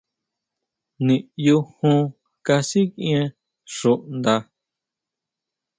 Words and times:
Niʼyu 1.05 1.57
jon 1.77 2.01
kasikʼien 2.45 3.25
xuʼnda. 3.75 4.35